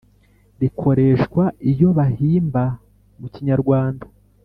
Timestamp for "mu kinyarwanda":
3.19-4.05